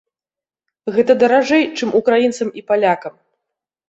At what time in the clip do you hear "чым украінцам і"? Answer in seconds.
1.77-2.65